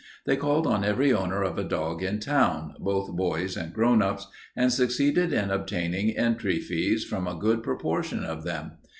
[0.25, 4.25] They called on every owner of a dog in town, both boys and grown ups,
[4.55, 8.71] and succeeded in obtaining entry fees from a good proportion of them.